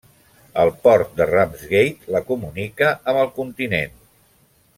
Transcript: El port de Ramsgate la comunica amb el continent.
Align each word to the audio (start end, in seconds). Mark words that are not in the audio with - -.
El 0.61 0.71
port 0.87 1.11
de 1.19 1.27
Ramsgate 1.31 2.15
la 2.15 2.23
comunica 2.31 2.91
amb 3.13 3.21
el 3.27 3.31
continent. 3.37 3.95